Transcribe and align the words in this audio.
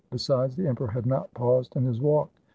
Besides, 0.09 0.55
the 0.55 0.67
emperor 0.67 0.87
had 0.87 1.05
not 1.05 1.31
paused 1.35 1.75
in 1.75 1.85
his 1.85 2.01
walk. 2.01 2.31